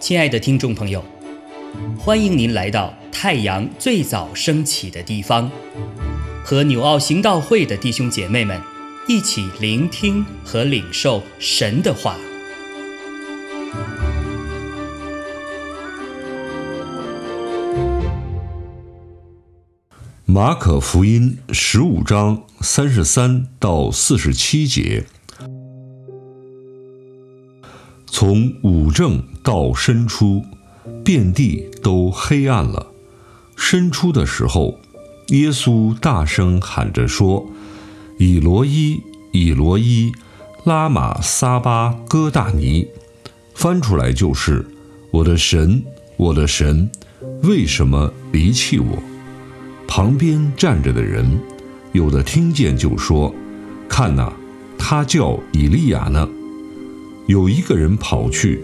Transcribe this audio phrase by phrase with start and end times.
[0.00, 1.04] 亲爱的听众朋友，
[1.96, 5.48] 欢迎您来到太阳最早升起的地方，
[6.42, 8.60] 和纽奥行道会的弟兄姐妹们
[9.06, 12.16] 一起聆听和领受神的话。
[20.26, 25.04] 马可福音十五章三十三到四十七节。
[28.20, 30.44] 从五正到申初，
[31.02, 32.88] 遍地都黑暗了。
[33.56, 34.78] 申初的时候，
[35.28, 37.48] 耶稣大声喊着说
[38.20, 39.00] ：“以罗伊，
[39.32, 40.12] 以罗伊，
[40.66, 42.86] 拉玛撒巴哥大尼。”
[43.56, 44.68] 翻出来就是
[45.12, 45.82] ：“我的神，
[46.18, 46.90] 我的神，
[47.44, 48.98] 为什么离弃我？”
[49.88, 51.40] 旁边站着的人，
[51.92, 53.34] 有的听见就说
[53.88, 54.30] ：“看哪，
[54.76, 56.28] 他叫以利亚呢。”
[57.30, 58.60] 有一个人跑去，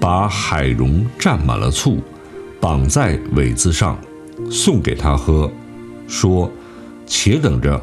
[0.00, 2.02] 把海蓉蘸满了醋，
[2.60, 3.96] 绑在苇子上，
[4.50, 5.48] 送给他喝，
[6.08, 6.50] 说
[7.06, 7.80] ：“且等着，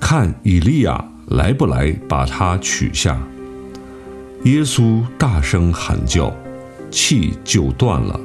[0.00, 3.20] 看以利亚来不来，把他取下。”
[4.44, 6.34] 耶稣大声喊叫，
[6.90, 8.18] 气就断了，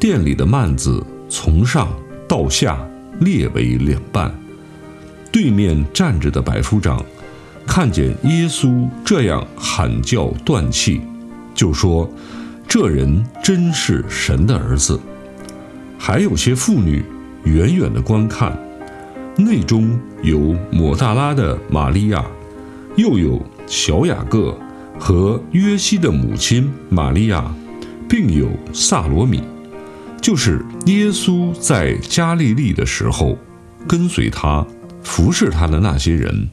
[0.00, 1.88] 店里的幔子从上
[2.26, 2.82] 到下
[3.20, 4.34] 裂为两半。
[5.30, 7.04] 对面站着的百夫长。
[7.78, 11.00] 看见耶稣这样喊叫断气，
[11.54, 12.10] 就说
[12.66, 14.98] ：“这人真是神的儿子。”
[15.96, 17.04] 还有些妇女
[17.44, 18.58] 远远的观看，
[19.36, 22.24] 内中有抹大拉的玛利亚，
[22.96, 24.58] 又有小雅各
[24.98, 27.44] 和约西的母亲玛利亚，
[28.08, 29.40] 并有萨罗米，
[30.20, 33.38] 就是耶稣在加利利的时候
[33.86, 34.66] 跟随他、
[35.04, 36.48] 服侍他的那些人。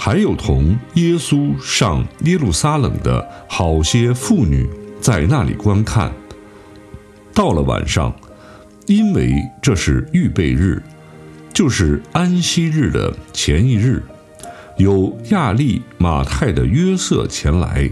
[0.00, 6.12] 还有同耶稣上耶路撒冷的好些妇女在那里观看。
[7.34, 8.14] 到了晚上，
[8.86, 10.80] 因为这是预备日，
[11.52, 14.02] 就是安息日的前一日，
[14.76, 17.90] 有亚利马太的约瑟前来，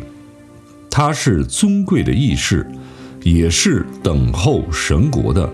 [0.89, 2.67] 他是尊贵的义士，
[3.23, 5.51] 也是等候神国的。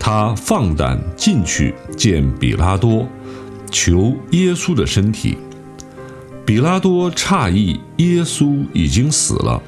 [0.00, 3.06] 他放胆进去见比拉多，
[3.70, 5.38] 求耶稣的身体。
[6.46, 9.62] 比拉多诧异，耶稣已经死了，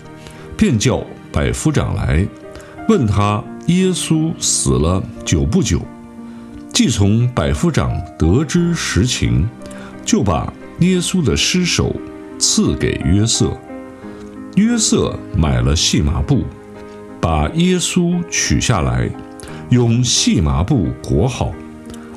[0.58, 2.26] 便叫百夫长来，
[2.86, 5.80] 问他耶稣死了久不久。
[6.70, 9.48] 既从百夫长得知实情，
[10.04, 11.96] 就把耶稣的尸首
[12.38, 13.56] 赐给约瑟。
[14.56, 16.44] 约瑟买了细麻布，
[17.22, 19.08] 把耶稣取下来，
[19.70, 21.54] 用细麻布裹好，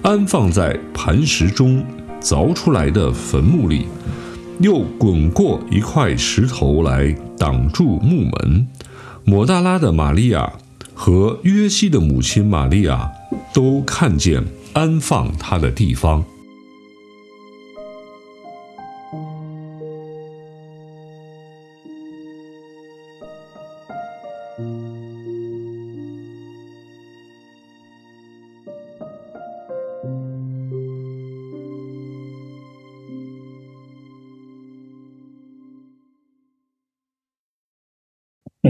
[0.02, 1.82] 安放在磐石中
[2.22, 3.88] 凿出来的坟墓里。
[4.60, 8.68] 又滚过一块石头来挡住木门，
[9.24, 10.52] 抹大拉的玛利亚
[10.94, 13.10] 和约西的母亲玛利亚
[13.54, 14.44] 都看见
[14.74, 16.26] 安放他的地方。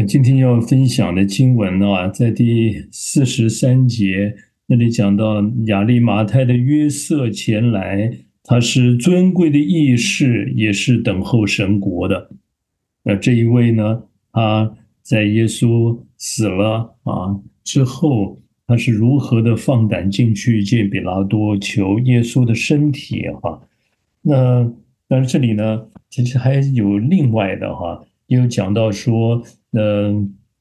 [0.05, 4.35] 今天要分享的经文呢，在第四十三节
[4.67, 8.11] 那里讲到亚利马泰的约瑟前来，
[8.43, 12.29] 他是尊贵的义士，也是等候神国的。
[13.03, 23.61] 那这一位呢，他在耶稣死了啊之后，他是如何的放胆进去见比拉多，求耶稣的身体哈？
[24.21, 24.71] 那
[25.07, 28.05] 但是这里呢，其实还有另外的哈。
[28.27, 29.41] 也有讲到说，
[29.71, 29.81] 那，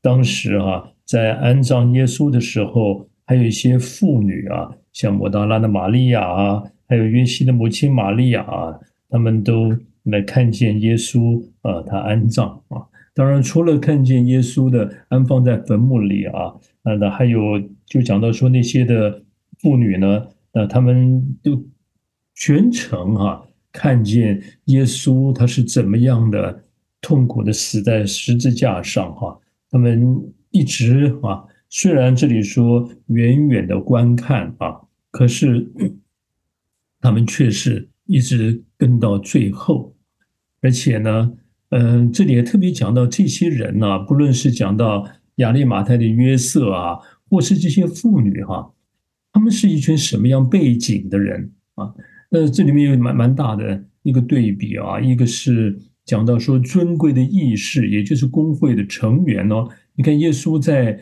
[0.00, 12.86] 当时啊在安葬耶稣的时候，还有一些妇女啊，像摩达拉的玛利亚啊，还有约西的母亲玛利亚啊，他们都来看见耶稣啊，他安葬啊。
[13.14, 16.54] 当然，除了看见耶稣的安放在坟墓里啊，
[16.84, 17.40] 那那还有
[17.86, 19.22] 就讲到说那些的
[19.58, 21.64] 妇女呢，那他们都
[22.34, 26.64] 全程哈看见耶稣他是怎么样的。
[27.00, 29.38] 痛苦的死在十字架上，哈，
[29.70, 34.80] 他们一直啊，虽然这里说远远的观看啊，
[35.12, 35.70] 可是
[37.00, 39.94] 他们却是一直跟到最后，
[40.60, 41.32] 而且呢，
[41.70, 46.98] 嗯，这里也特别讲到这些人呢，不论是讲到亚利马泰的约瑟啊，
[47.30, 48.72] 或是这些妇女哈，
[49.32, 51.94] 他们是一群什么样背景的人啊？
[52.30, 55.78] 那这里面有蛮蛮大的一个对比啊，一个是。
[56.08, 59.68] 讲到说尊贵的义士，也就是工会的成员哦。
[59.94, 60.98] 你看耶稣在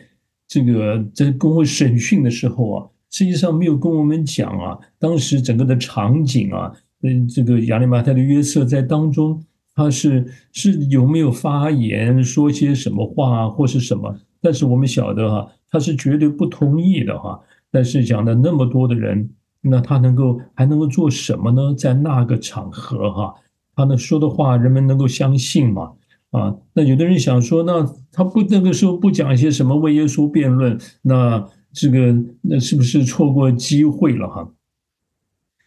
[0.49, 6.73] 这个在工会审讯的时候啊，实际上没有跟我们讲啊，当时整个的场景啊，
[7.03, 9.41] 嗯，这个亚利马太的约瑟在当中，
[9.73, 14.13] 他是是有没有发言说些什么话或是什么？
[14.41, 17.39] 但是我们晓得哈，他是绝对不同意的哈。
[17.71, 19.29] 但是讲的那么多的人。
[19.69, 21.73] 那他能够还能够做什么呢？
[21.75, 23.33] 在那个场合哈，
[23.77, 25.93] 他能说的话，人们能够相信吗？
[26.31, 34.51] 啊，那有的人想说，那他不那个时候不讲一些什么为耶稣辩论，那这个那是不是错过机会了哈？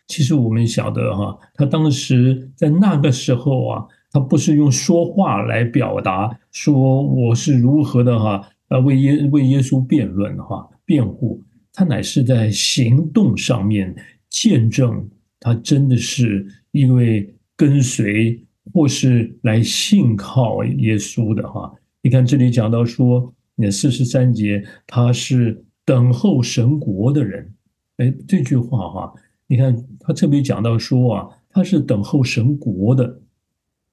[0.09, 11.43] 其实我们晓得哈，他当时在那个时候啊，他不是用说话来表达说我是如何的哈，呃，为耶为耶稣辩论哈，辩护。
[11.73, 13.95] 他乃是在行动上面
[14.29, 15.09] 见证，
[15.39, 18.43] 他真的是因为跟随
[18.73, 21.71] 或是来信靠耶稣的哈。
[22.01, 27.53] 你看这里讲到说，那四十三节，他是等候神国的人。
[27.99, 29.15] 哎，这句话哈，
[29.47, 33.21] 你看他特别讲到说啊，他是等候神国的，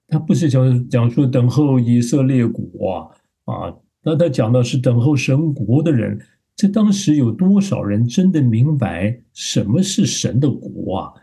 [0.07, 3.11] 他不是讲讲说等候以色列国
[3.43, 6.17] 啊啊，那他讲的是等候神国的人。
[6.55, 11.13] 在当时有多少人真的明白什么是神的国啊？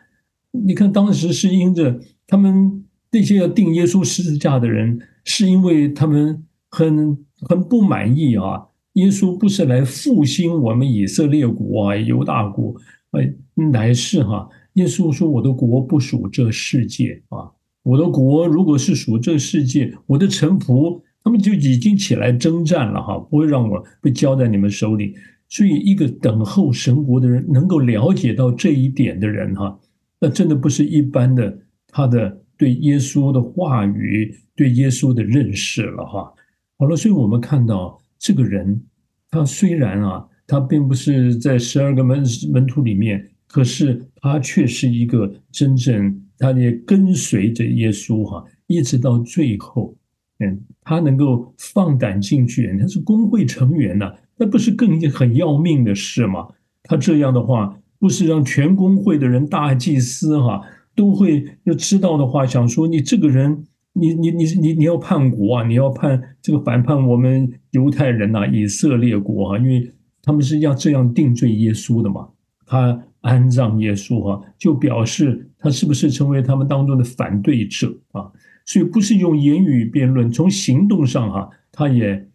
[0.64, 7.18] 你看当时是因着他们那些要定耶稣十字架的人，是因为他们很
[7.48, 8.66] 很不满意啊。
[8.94, 12.74] 耶稣不是来复兴我们以色列国啊，犹大国，
[13.10, 13.34] 哎，
[13.72, 14.48] 乃是哈。
[14.74, 17.50] 耶稣说：“我的国不属这世界啊，
[17.82, 25.14] 我的国如果是属这世界，我的臣仆。”他们就已经起来征战了哈，不会让我被交在你们手里。
[25.48, 29.78] 所以，一个等候神国的人，能够了解到这一点的人哈，
[30.24, 31.54] 那真的不是一般的
[31.88, 36.32] 他的对耶稣的话语、对耶稣的认识了哈。
[36.78, 38.82] 好了，所以我们看到这个人，
[39.28, 49.94] 他虽然啊，他并不是在十二个门门徒里面，可是他却是一个真正，他也跟随着耶稣哈，一直到最后。
[50.38, 56.48] 嗯，他能够放胆进去，他是工会成员呐，那不是更很要命的事吗？
[56.84, 60.60] 他这样的话，不是让全工会的人、大祭司哈
[60.94, 63.64] 都会要知道的话，想说你这个人，
[63.94, 69.90] 你你你你你要叛国啊，你要叛这个反叛我们犹太人呐，以色列国啊，因为
[70.20, 72.28] 他们是要这样定罪耶稣的嘛，
[72.66, 78.30] 他安葬耶稣哈，就表示他是不是成为他们当中的反对者啊？
[78.66, 82.28] 所以不是用言语辩论，从行动上哈，他也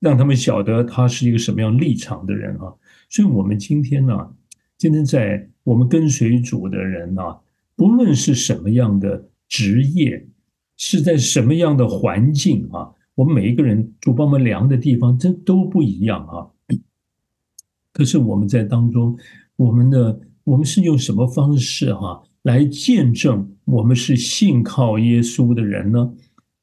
[0.00, 2.74] 让他们晓得他是一个什么样立场的人啊。
[3.08, 4.28] 所以，我们今天呢，
[4.84, 7.40] 今天在我们跟随主的人啊，
[7.74, 10.28] 不论是什么样的职业，
[10.76, 16.52] 是在什么样的环境啊，我们每一个人主帮我们量的地方，真都不一样啊。
[17.94, 19.16] 可是我们在当中，
[19.56, 22.22] 我们的我们是用什么方式哈？
[22.42, 26.12] 来见证我们是信靠耶稣的人呢？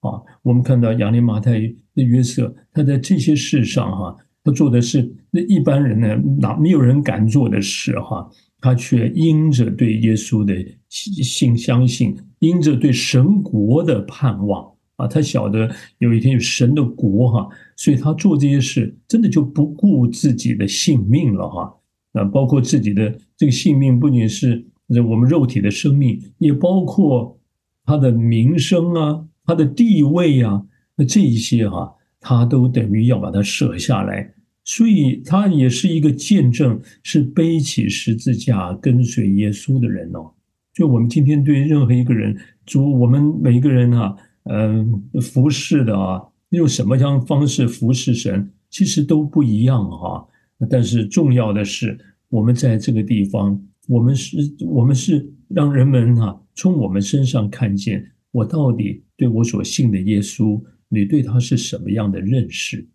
[0.02, 1.54] 啊，我们看到亚利马太
[1.96, 8.30] 的约瑟，他在这些事上哈，他做的是那一般人呢哪没有人敢做的事哈，
[8.60, 10.54] 他却因着对耶稣的
[10.90, 21.76] 信相信，因着对神国的盼望啊，他晓得有一天有神的国哈，所以他做这些事真的就不顾自己的性命了哈，
[22.14, 24.66] 啊，包括自己的这个性命不仅是。
[25.08, 27.40] 我们肉体的生命也包括
[27.86, 30.66] 他的名声啊，他的地位啊，
[30.98, 40.32] 那这一些哈，他都等于要把它舍下来，所以他也是一个见证，是背起十字架跟随耶稣的人哦。
[40.74, 50.26] 就我们今天对任何一个人，主我们每一个人哈，嗯，服侍的啊，用什么样方式服侍神，其实都不一样哈。
[50.70, 51.98] 但是重要的是，
[52.30, 53.62] 我们在这个地方。
[53.88, 54.38] 我们是，
[54.68, 60.62] 我们是让人们哈从我们身上看见，我到底对我所信的耶稣，
[60.94, 62.86] 你对他是什么样的认识，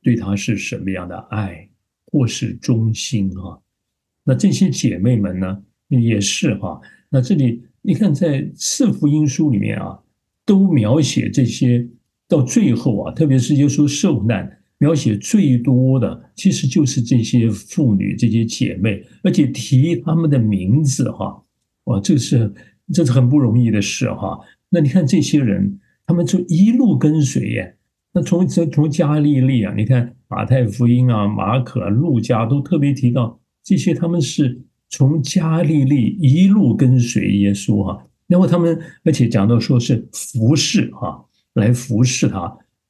[0.00, 1.68] 对他是什么样的爱，
[2.06, 3.60] 或是忠心哈？
[4.22, 6.80] 那这些姐妹们呢，也是哈。
[7.10, 9.98] 那这里你看，在四福音书里面啊，
[10.46, 11.88] 都描写这些，
[12.28, 14.60] 到最后啊，特别是耶稣受难。
[14.78, 21.42] 描写最多的其实就是这些妇女、这些姐妹，而且提他们的名字，哈，
[21.84, 22.52] 哇，这是
[22.92, 24.38] 这是很不容易的事，哈。
[24.68, 27.76] 那你看这些人，他们就一路跟随耶。
[28.12, 38.06] 那从从从加利利啊，你看马太福音啊、马可、路加都特别提到这些，他们是从加利利一路跟随耶稣，哈。
[38.26, 42.40] 然后他们而且讲到说是服侍哈，来服侍他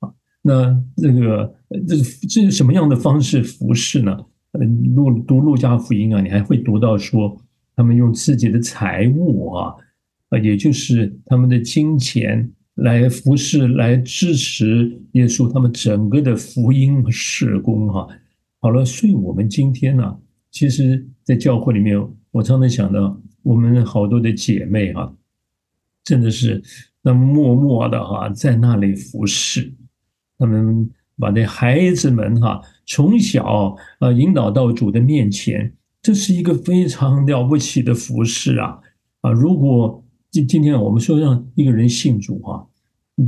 [0.00, 0.12] 啊。
[0.42, 1.54] 那这个
[1.88, 1.96] 这
[2.28, 4.16] 这是什么样的方式服侍呢？
[4.52, 7.36] 呃，录读路加福音啊，你还会读到说
[7.74, 9.74] 他们用自己的财物啊，
[10.28, 18.08] 啊，也就是他们的金钱来服侍，来支持耶稣他们整个的福音事工哈。
[18.60, 20.18] 好了，所以我们今天呢，
[20.50, 21.96] 其实，在教会里面，
[22.30, 25.14] 我常常想到我们好多的姐妹哈。
[26.02, 26.62] 真的是
[27.00, 29.72] 那么默默的哈，在那里服侍，
[30.36, 38.78] 他们把那孩子们哈从小啊引导到主的面前，这是一个非常了不起的服侍啊
[39.22, 39.32] 啊！
[39.32, 40.03] 如果
[40.34, 42.66] 今今天我们说让一个人信主哈，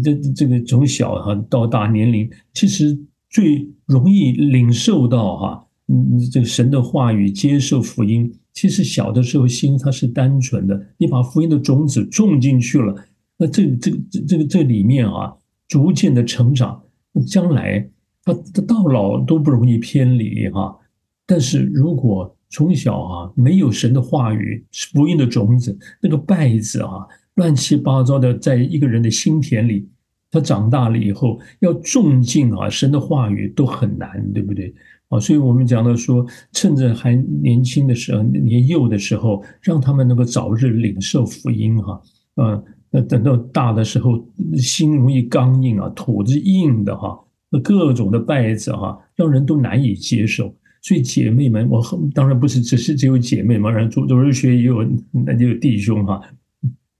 [0.02, 2.98] 这这个从小哈到大年龄，其实
[3.30, 8.34] 最容易领受到哈，嗯，这个神的话语，接受福音。
[8.52, 12.92] 其实小的时候心它是单纯的，你把福音的种子种进去了，
[13.38, 15.32] 那这这这这个这里面啊，
[15.68, 16.82] 逐渐的成长，
[17.24, 17.88] 将来
[18.24, 20.76] 他他到老都不容易偏离哈。
[21.24, 29.88] 但是如果从小啊没有神的话语，福音的种子，那个败子啊，乱七八糟的在一个人的心田里，
[30.30, 34.74] 他长大了以后要种进啊神的话语都很难，对不对？
[35.08, 42.00] 啊，所以我们讲到说，趁着还年轻的时候、年幼的时候，让他们能够早日领受福音哈。
[42.34, 44.24] 啊，那等到大的时候，
[44.56, 47.18] 心容易刚硬啊，土子硬的哈，
[47.50, 50.54] 那各种的败子哈，让人都难以接受。
[50.86, 51.82] 所以姐妹们，我
[52.14, 56.22] 当然不是只是只有姐妹嘛，然后主主日学也有，那就有弟兄哈。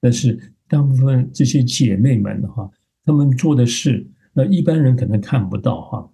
[0.01, 2.69] 但是大部分这些姐妹们哈，
[3.05, 6.11] 他们做的事，那一般人可能看不到哈。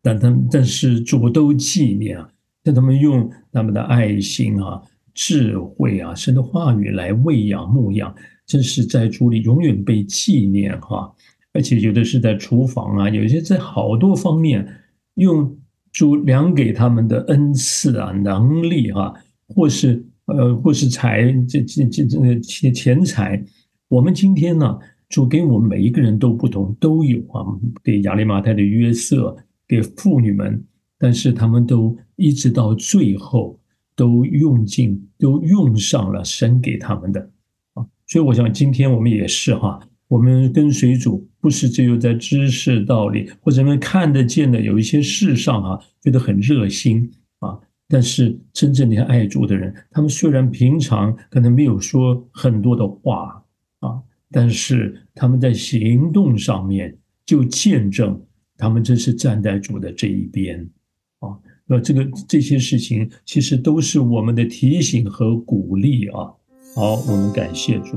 [0.00, 2.30] 但他们但是主都纪念啊，
[2.62, 4.80] 让他们用他们的爱心啊、
[5.12, 8.14] 智慧啊、神的话语来喂养牧养，
[8.46, 11.12] 这是在主里永远被纪念哈。
[11.52, 14.64] 而且有的是在厨房啊，有些在好多方面
[15.14, 15.58] 用
[15.92, 19.14] 主粮给他们的恩赐啊、能力哈，
[19.48, 23.44] 或是呃或是财这这这这钱钱财，
[23.88, 24.78] 我们今天呢，
[25.08, 27.44] 主给我们每一个人都不同，都有啊，
[27.82, 29.36] 给亚利马太的约瑟。
[29.70, 30.64] 给妇女们，
[30.98, 33.60] 但是他们都一直到最后
[33.94, 37.20] 都用尽，都用上了神给他们的
[37.74, 37.84] 啊。
[38.06, 39.78] 所以我想，今天我们也是哈，
[40.08, 47.58] 我们跟随主，不是只有在知识道理或者们看得见的有一些事上啊，觉得很热心啊。
[47.88, 53.42] 但是真正的爱主的人，他们虽然平常可能没有说很多的话
[53.80, 53.98] 啊，
[54.30, 58.20] 但是他们在行动上面就见证。
[58.58, 60.68] 他们真是站在主的这一边，
[61.20, 61.32] 啊，
[61.66, 66.28] 那这个这些事情其实都是我们的提醒和鼓励啊。
[66.76, 67.96] 好，我们感谢主。